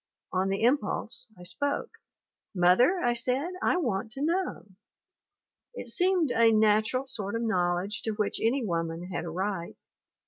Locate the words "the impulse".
0.49-1.31